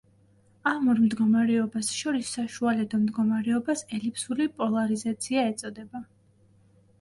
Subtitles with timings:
[0.69, 6.05] ამ ორ მდგომარეობას შორის საშუალედო მდგომარეობას ელიფსური პოლარიზაცია ეწოდება.